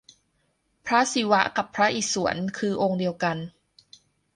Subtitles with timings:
[0.85, 3.37] พระศิวะกับพระอิศวรคือองค์เดียวกัน